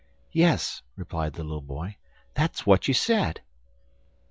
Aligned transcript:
"Yes," 0.31 0.81
replied 0.95 1.33
the 1.33 1.43
little 1.43 1.61
boy, 1.61 1.97
"that's 2.33 2.65
what 2.65 2.87
you 2.87 2.93
said." 2.95 3.41